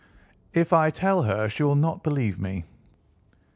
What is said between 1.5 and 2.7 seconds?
will not believe me.